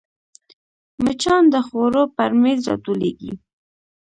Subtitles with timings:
[1.03, 3.33] مچان د خوړو پر میز راټولېږي